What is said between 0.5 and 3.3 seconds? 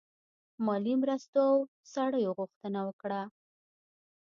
مالي مرستو او سړیو غوښتنه وکړه.